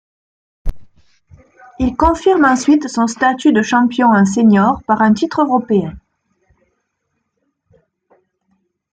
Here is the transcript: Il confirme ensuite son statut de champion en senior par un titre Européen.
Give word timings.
Il 1.77 1.95
confirme 1.95 2.43
ensuite 2.45 2.87
son 2.87 3.05
statut 3.05 3.53
de 3.53 3.61
champion 3.61 4.07
en 4.07 4.25
senior 4.25 4.81
par 4.87 5.03
un 5.03 5.13
titre 5.13 5.41
Européen. 5.41 5.95